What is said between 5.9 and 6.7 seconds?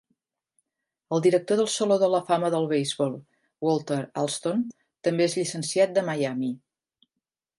de Miami.